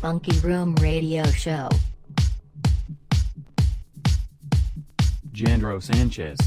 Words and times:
Funky 0.00 0.38
Room 0.40 0.74
Radio 0.76 1.22
Show. 1.24 1.68
Jandro 5.32 5.82
Sanchez. 5.82 6.38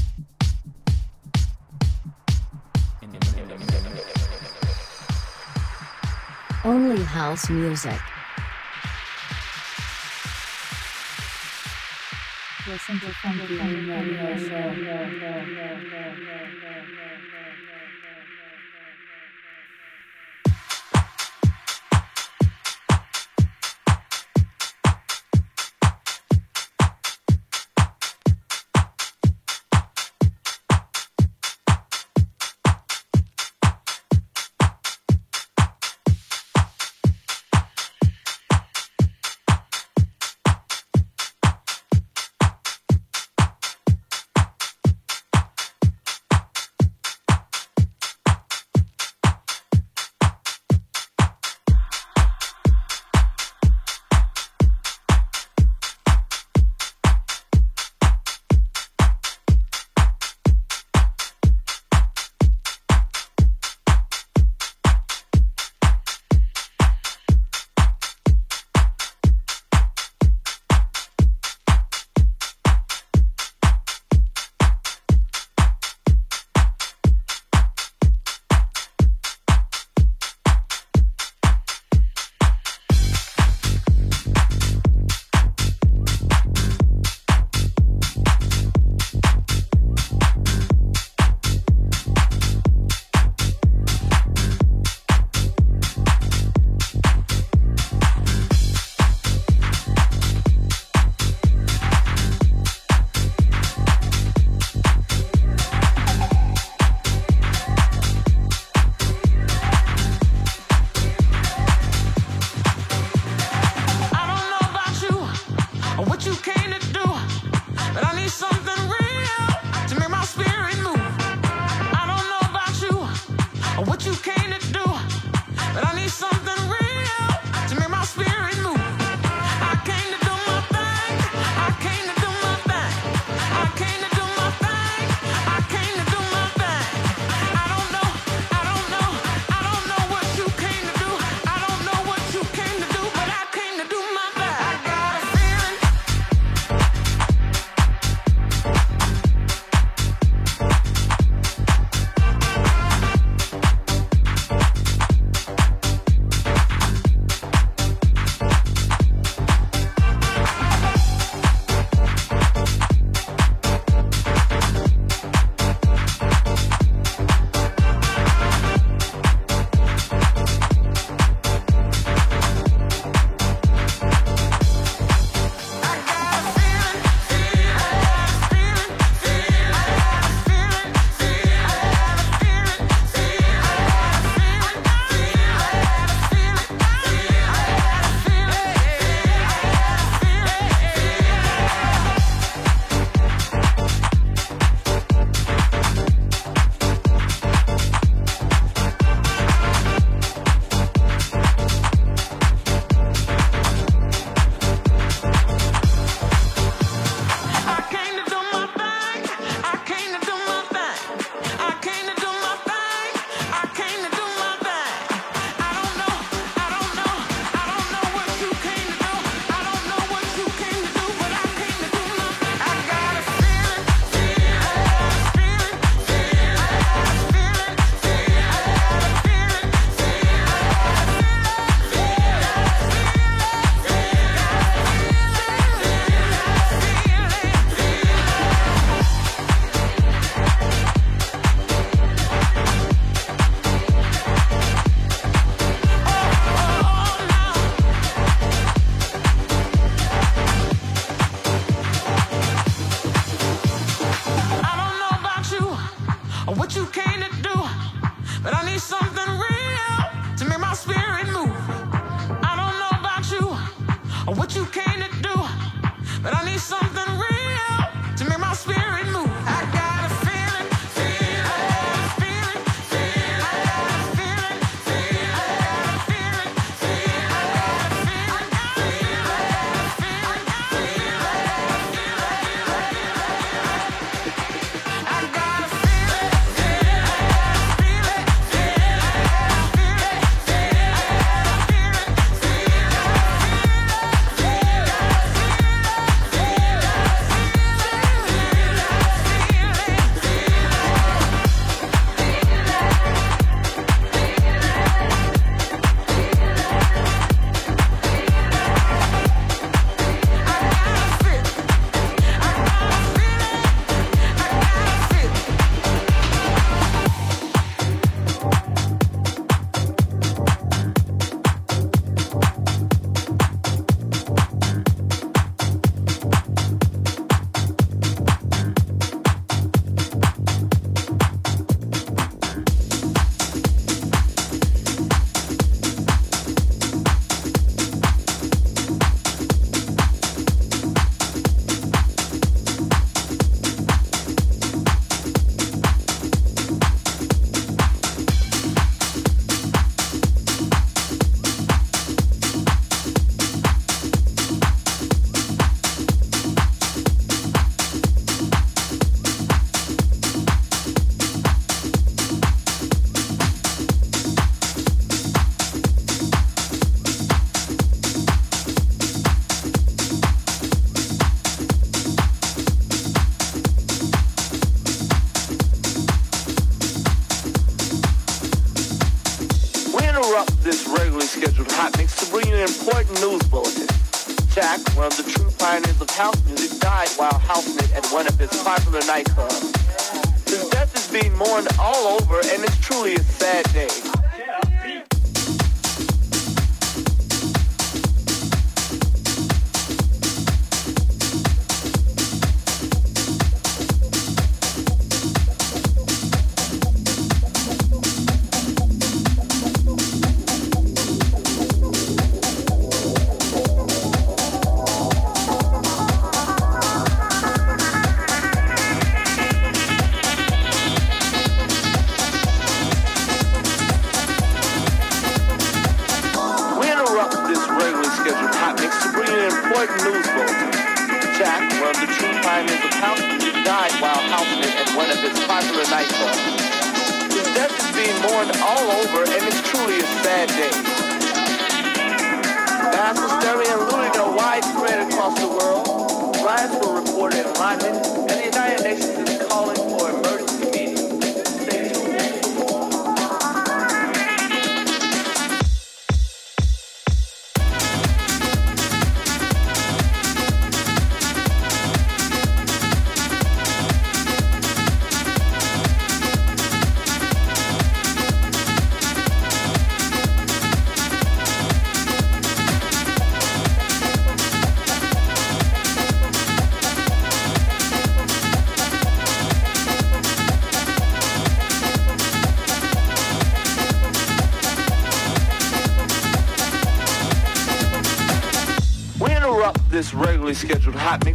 Only 6.64 7.00
house 7.04 7.48
music. 7.48 8.00
Listen 12.74 12.98
to 12.98 13.14
Funky 13.22 13.56
Radio 13.56 14.36
Show. 14.36 14.74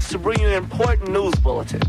To 0.09 0.17
bring 0.17 0.39
you 0.39 0.47
an 0.47 0.53
important 0.53 1.11
news 1.11 1.35
bulletin. 1.35 1.81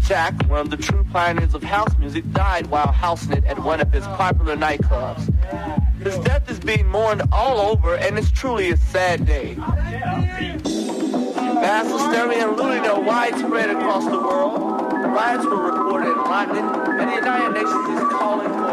Jack, 0.00 0.34
one 0.48 0.60
of 0.60 0.70
the 0.70 0.76
true 0.76 1.06
pioneers 1.12 1.54
of 1.54 1.62
house 1.62 1.96
music, 1.98 2.28
died 2.32 2.66
while 2.66 2.90
housing 2.90 3.32
it 3.32 3.44
at 3.44 3.60
one 3.60 3.80
of 3.80 3.92
his 3.92 4.04
popular 4.06 4.56
nightclubs. 4.56 5.32
His 6.02 6.18
death 6.18 6.50
is 6.50 6.58
being 6.58 6.88
mourned 6.88 7.22
all 7.30 7.60
over, 7.60 7.94
and 7.94 8.18
it's 8.18 8.32
truly 8.32 8.70
a 8.70 8.76
sad 8.76 9.24
day. 9.24 9.54
Mass 11.60 11.86
hysteria 11.86 12.48
and 12.48 12.56
looting 12.56 12.84
are 12.86 13.00
widespread 13.00 13.70
across 13.70 14.04
the 14.04 14.18
world. 14.18 14.92
Riots 14.92 15.44
were 15.44 15.70
reported 15.70 16.10
in 16.10 16.18
London, 16.24 16.64
and 16.64 17.08
the 17.08 17.14
United 17.14 17.52
Nations 17.54 18.02
is 18.02 18.08
calling 18.08 18.48
for 18.48 18.69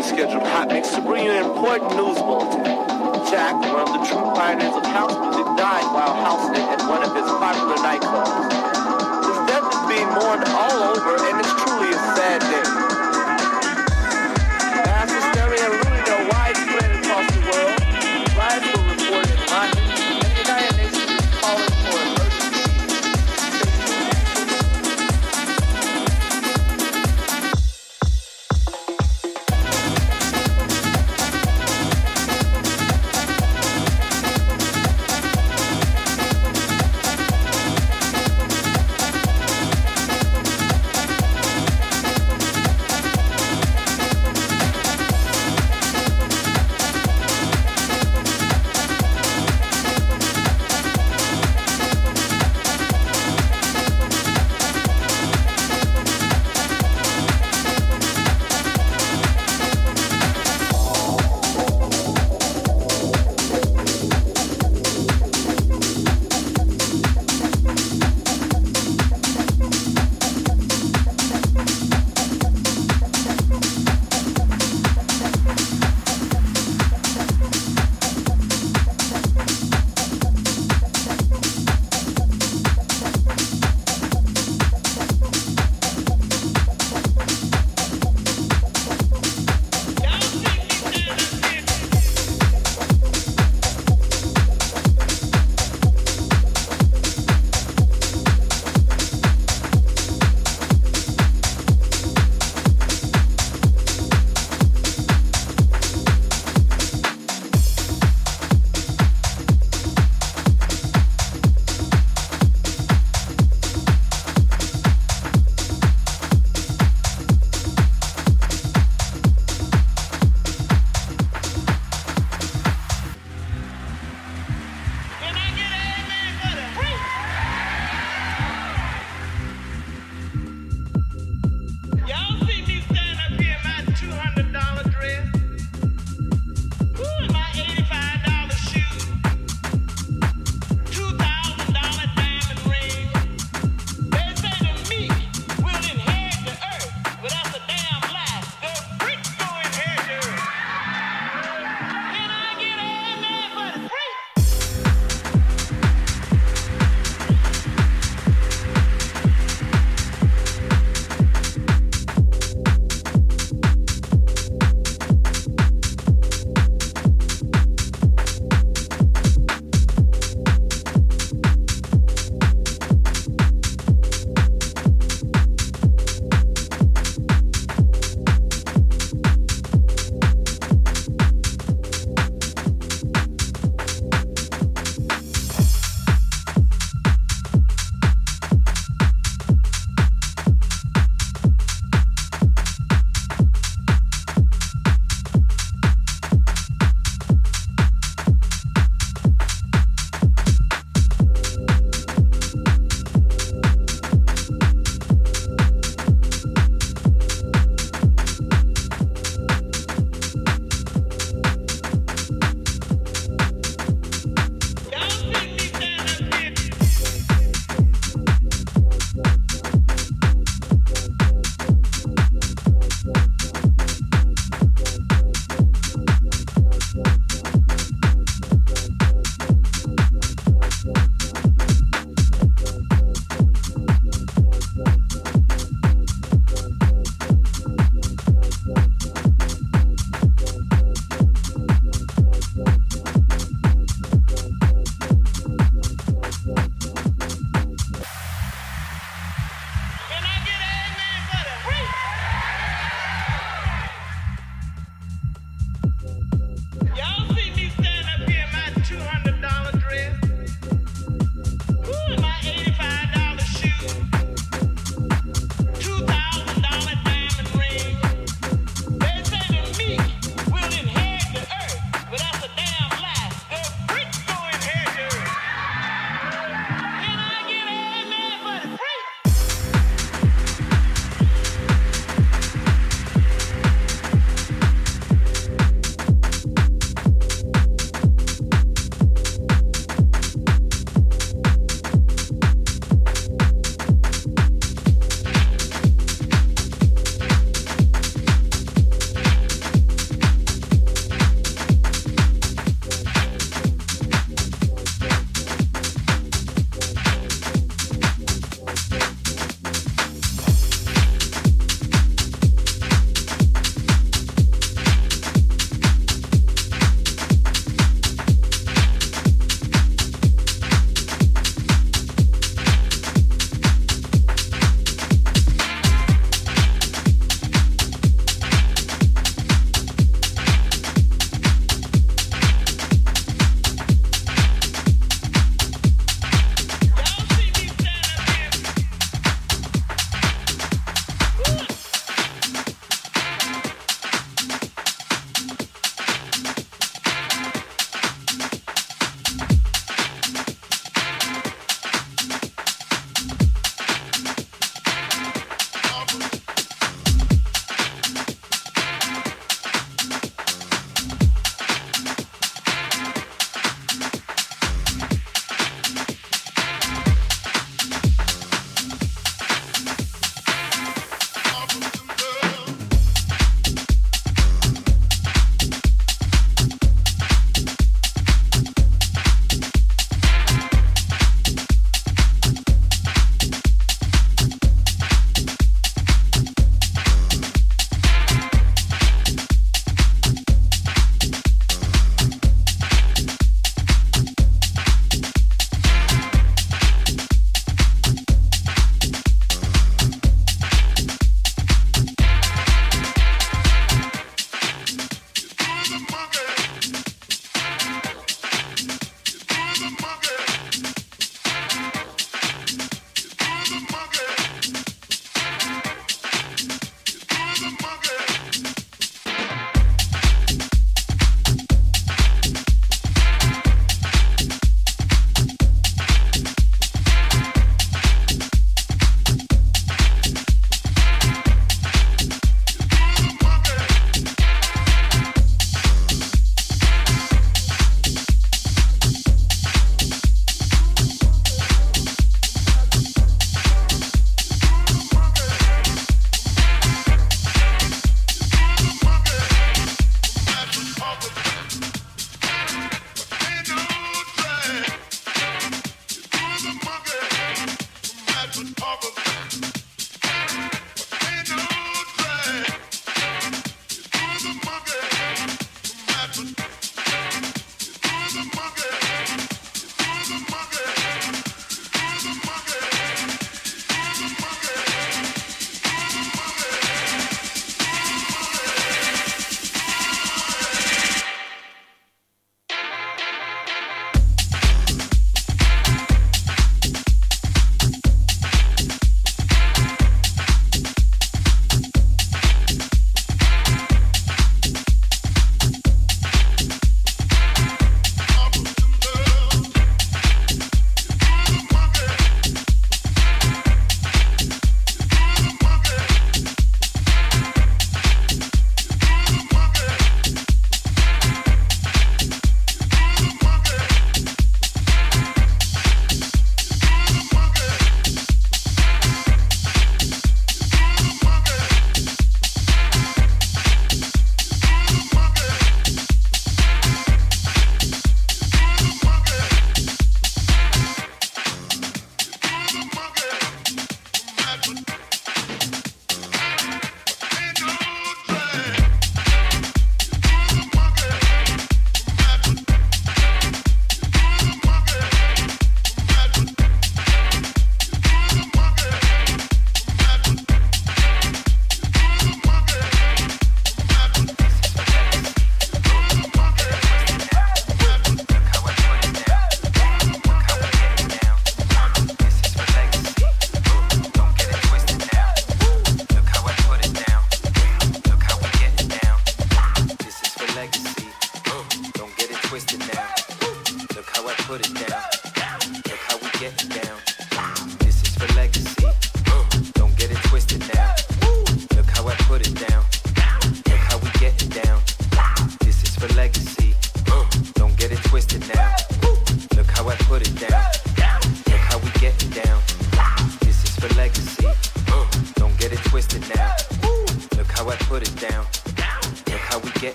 regularly 0.00 0.02
scheduled 0.02 0.46
hot 0.46 0.68
mix 0.68 0.90
to 0.90 1.00
bring 1.00 1.24
you 1.24 1.30
an 1.30 1.44
important 1.44 1.90
news 1.96 2.18
bulletin. 2.18 2.64
Jack, 3.30 3.54
one 3.54 3.80
of 3.80 3.92
the 3.92 4.06
true 4.06 4.32
pioneers 4.34 4.74
of 4.74 4.84
house 4.86 5.16
music, 5.20 5.44
died 5.56 5.84
while 5.92 6.14
housing 6.14 6.64
at 6.64 6.80
one 6.88 7.02
of 7.02 7.14
his 7.14 7.24
popular 7.38 7.76
nightclubs. 7.76 8.48
His 9.28 9.38
death 9.48 9.66
is 9.72 9.82
being 9.88 10.08
mourned 10.08 10.44
all 10.48 10.82
over, 10.82 11.16
and 11.28 11.40
it's 11.40 11.52
truly 11.62 11.90
a 11.90 11.98
sad 12.16 12.40
day. 12.40 12.89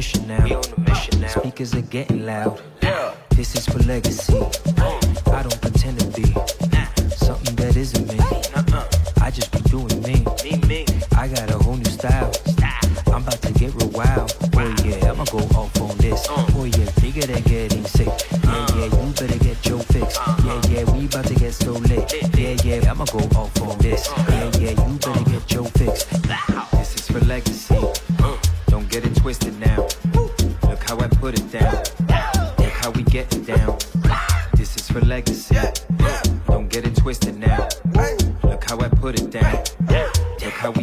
mission 0.00 0.26
now. 0.26 0.42
We 0.42 0.54
on 0.54 0.62
the 0.62 0.80
mission 0.90 1.20
now. 1.20 1.28
Speakers 1.28 1.74
are 1.74 1.82
getting 1.82 2.24
loud. 2.24 2.62
Yeah. 2.82 3.14
This 3.36 3.54
is 3.54 3.66
for 3.66 3.80
legacy. 3.80 4.32
I 5.26 5.42
don't 5.42 5.60
pretend 5.60 5.99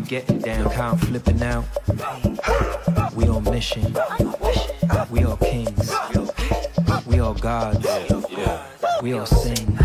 getting 0.07 0.39
down, 0.39 0.69
how 0.71 0.91
I'm 0.91 0.97
flipping 0.97 1.41
out. 1.43 1.65
We 3.13 3.27
on 3.27 3.43
mission. 3.43 3.93
We 5.09 5.23
all 5.25 5.37
kings. 5.37 5.93
We 7.05 7.19
all 7.19 7.33
gods. 7.33 7.85
We 9.01 9.13
all 9.13 9.25
sing. 9.25 9.77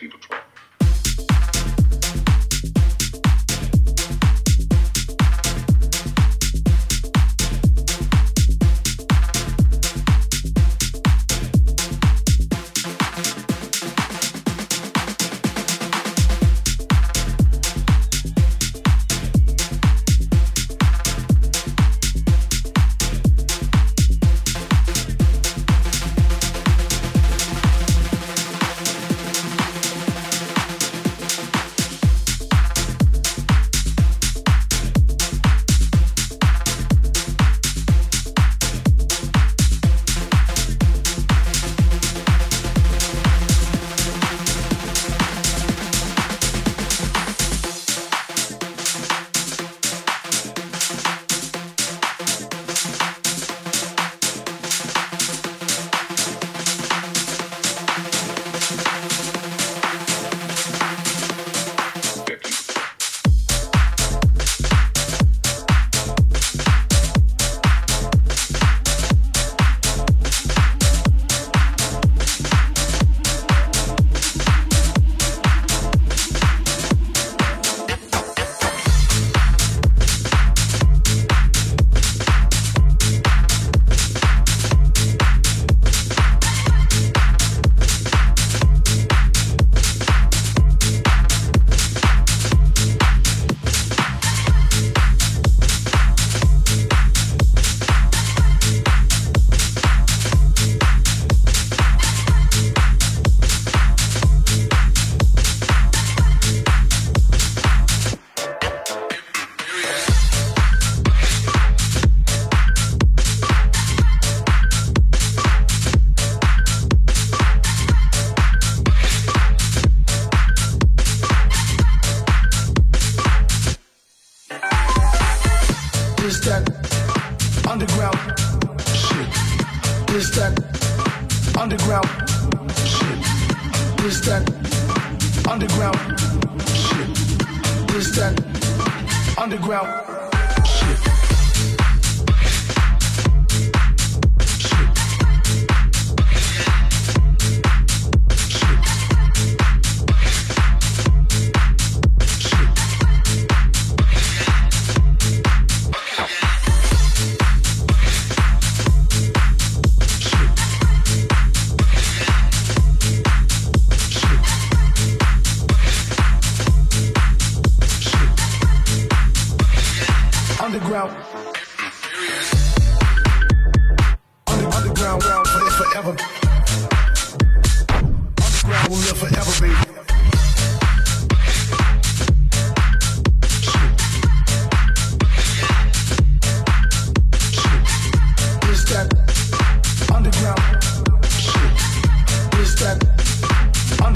Y'all 0.00 0.10
motherfuckers 0.10 0.37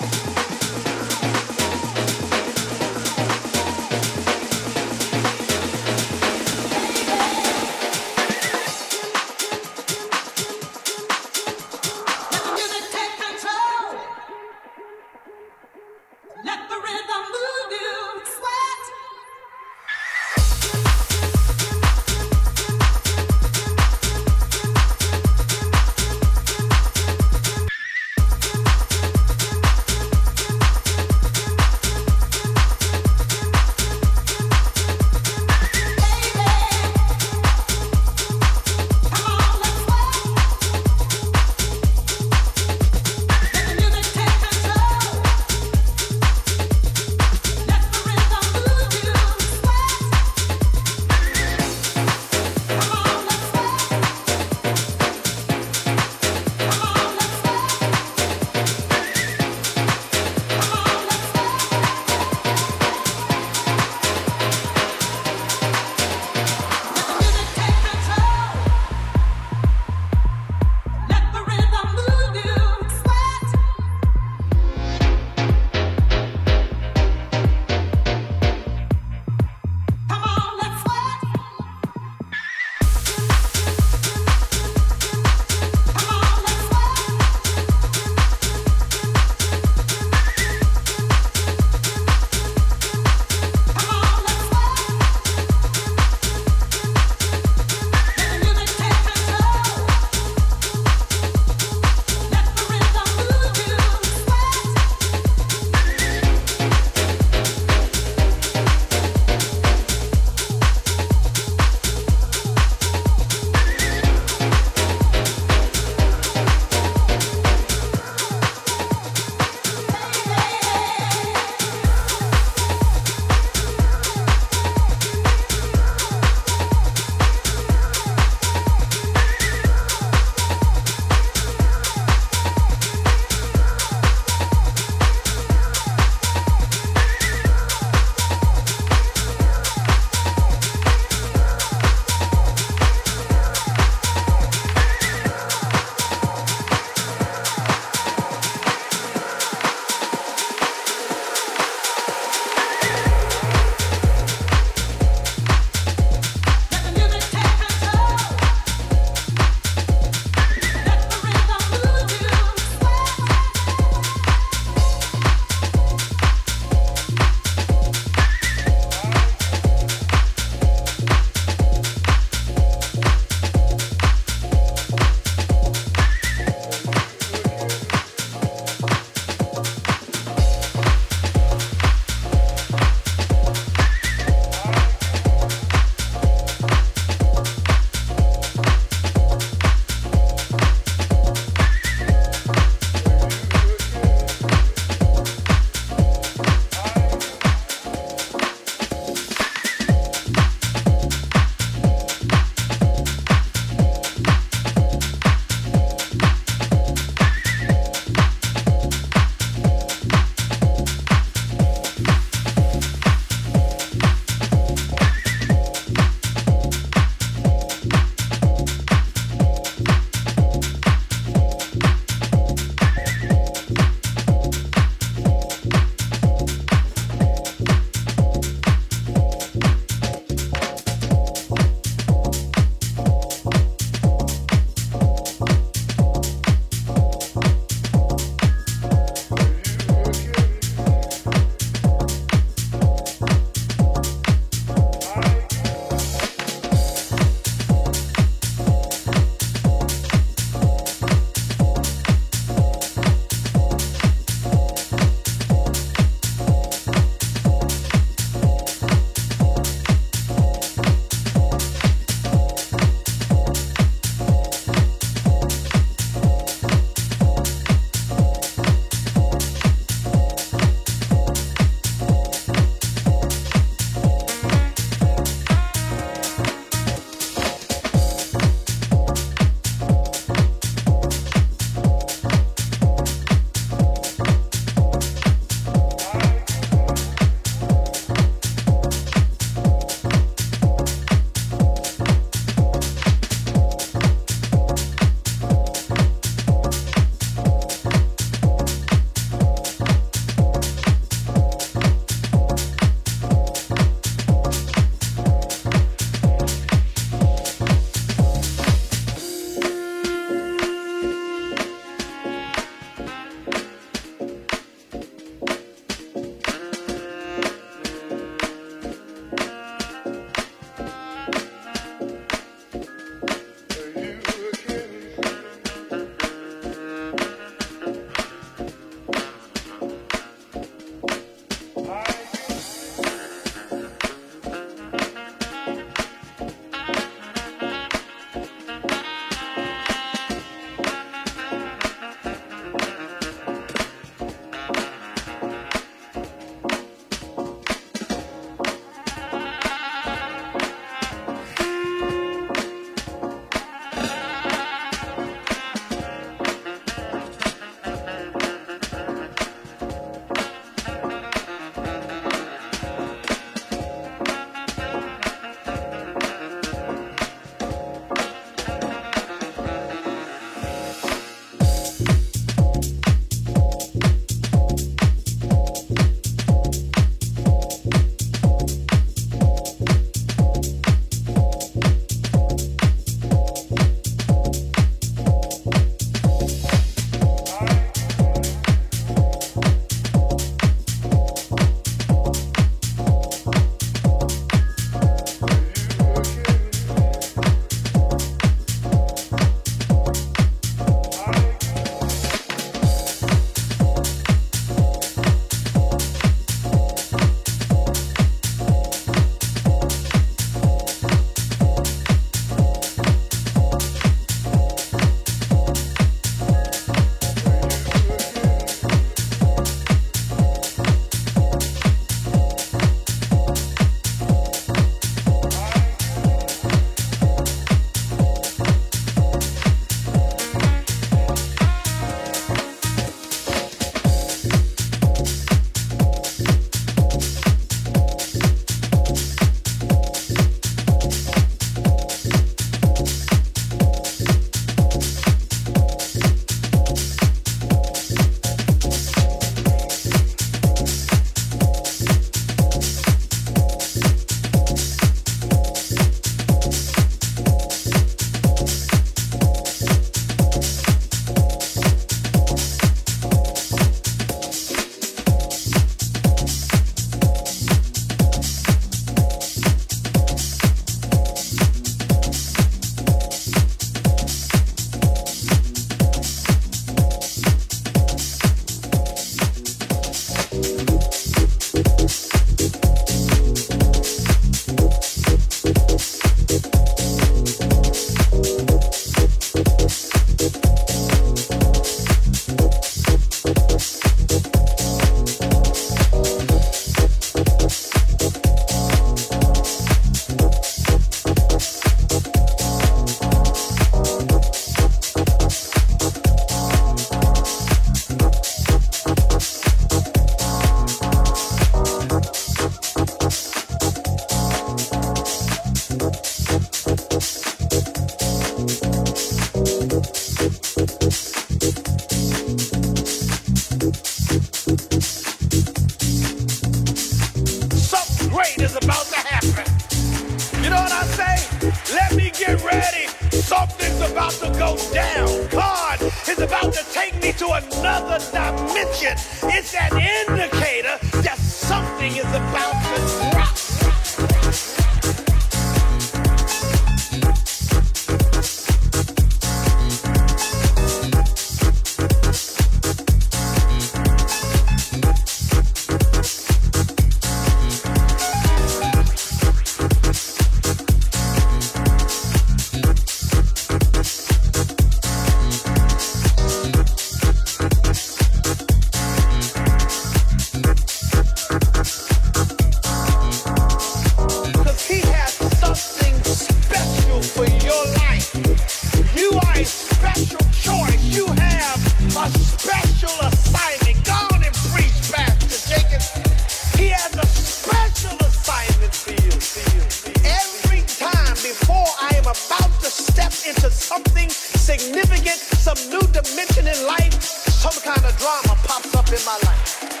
Significant, 594.80 595.36
some 595.36 595.76
new 595.90 596.00
dimension 596.08 596.66
in 596.66 596.86
life, 596.86 597.12
some 597.20 597.76
kind 597.84 598.00
of 598.00 598.16
drama 598.16 598.56
pops 598.64 598.94
up 598.96 599.08
in 599.08 599.20
my 599.26 599.36
life 599.44 600.00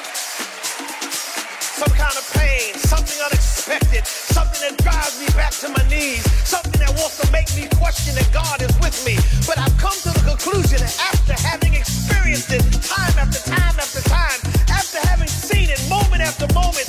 some 1.80 1.96
kind 1.96 2.12
of 2.12 2.28
pain, 2.36 2.76
something 2.76 3.16
unexpected, 3.24 4.04
something 4.04 4.60
that 4.60 4.76
drives 4.84 5.16
me 5.16 5.24
back 5.32 5.48
to 5.48 5.68
my 5.72 5.80
knees, 5.88 6.20
something 6.44 6.76
that 6.76 6.92
wants 7.00 7.16
to 7.16 7.24
make 7.32 7.48
me 7.56 7.64
question 7.80 8.12
that 8.20 8.28
God 8.36 8.60
is 8.60 8.68
with 8.84 8.92
me. 9.08 9.16
But 9.48 9.56
I've 9.56 9.72
come 9.80 9.96
to 10.04 10.12
the 10.12 10.20
conclusion 10.20 10.76
that 10.76 10.92
after 11.08 11.32
having 11.40 11.72
experienced 11.72 12.52
it 12.52 12.60
time 12.84 13.16
after 13.16 13.40
time 13.48 13.80
after 13.80 14.04
time, 14.04 14.36
after 14.68 15.00
having 15.08 15.32
seen 15.32 15.72
it 15.72 15.80
moment 15.88 16.20
after 16.20 16.44
moment, 16.52 16.84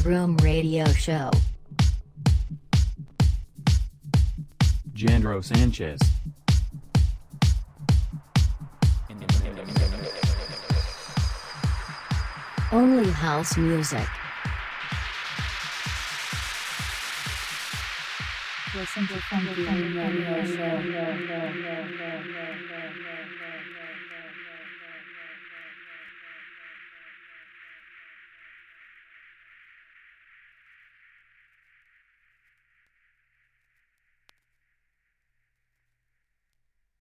Funky 0.00 0.08
Room 0.08 0.36
Radio 0.38 0.84
Show. 0.92 1.30
Jandro 4.94 5.44
Sanchez. 5.44 5.98
Only 12.72 13.10
house 13.10 13.56
music. 13.56 14.06
Listen 18.74 19.06
to 19.08 19.20
Funky 19.22 19.64
Radio 19.66 20.44
Show. 20.46 21.30